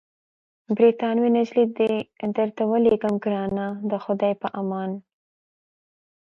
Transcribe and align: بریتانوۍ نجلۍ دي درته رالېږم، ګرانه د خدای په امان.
بریتانوۍ 0.75 1.29
نجلۍ 1.35 1.65
دي 1.77 1.87
درته 2.37 2.61
رالېږم، 2.69 3.15
ګرانه 3.23 3.67
د 3.89 3.91
خدای 4.03 4.33
په 4.41 4.47
امان. 4.61 4.91